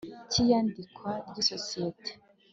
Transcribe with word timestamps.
Cy 0.31 0.37
iyandikwa 0.43 1.11
ry 1.29 1.37
isosiyete 1.43 2.11